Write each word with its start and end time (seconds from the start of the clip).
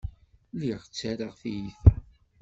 Lliɣ 0.53 0.81
ttarraɣ 0.83 1.33
tiyita. 1.41 1.91